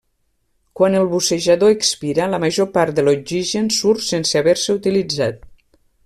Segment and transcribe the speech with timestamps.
[0.79, 5.45] Quan el bussejador expira la major part de l'oxigen surt sense haver-se utilitzat.